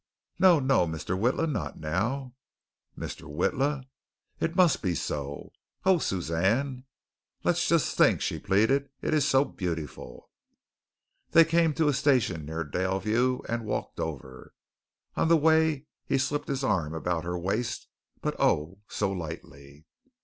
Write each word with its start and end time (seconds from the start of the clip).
"No, 0.39 0.59
no, 0.59 0.87
Mr. 0.87 1.15
Witla, 1.15 1.47
not 1.47 1.77
now." 1.79 2.33
"Mr. 2.97 3.31
Witla?" 3.31 3.83
"It 4.39 4.55
must 4.55 4.81
be 4.81 4.95
so." 4.95 5.51
"Oh, 5.85 5.99
Suzanne!" 5.99 6.85
"Let's 7.43 7.67
just 7.67 7.97
think," 7.99 8.19
she 8.19 8.39
pleaded, 8.39 8.89
"it 9.03 9.13
is 9.13 9.27
so 9.27 9.45
beautiful." 9.45 10.31
They 11.33 11.45
came 11.45 11.75
to 11.75 11.87
a 11.87 11.93
station 11.93 12.47
near 12.47 12.63
Daleview, 12.63 13.41
and 13.47 13.63
walked 13.63 13.99
over. 13.99 14.55
On 15.15 15.27
the 15.27 15.37
way 15.37 15.85
he 16.07 16.17
slipped 16.17 16.47
his 16.47 16.63
arm 16.63 16.95
about 16.95 17.23
her 17.23 17.37
waist, 17.37 17.87
but, 18.21 18.35
oh, 18.39 18.79
so 18.87 19.11
lightly. 19.11 19.85